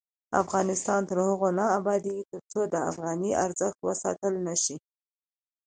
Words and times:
افغانستان 0.41 1.01
تر 1.09 1.17
هغو 1.27 1.49
نه 1.59 1.65
ابادیږي، 1.79 2.25
ترڅو 2.31 2.61
د 2.73 2.75
افغانۍ 2.91 3.31
ارزښت 3.45 3.79
وساتل 3.87 4.33
نشي. 4.47 4.77